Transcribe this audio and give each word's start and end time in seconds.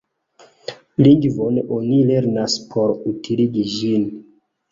Lingvon 1.07 1.59
oni 1.75 1.99
lernas 2.13 2.57
por 2.73 2.93
utiligi 3.13 3.63
ĝin. 3.77 4.09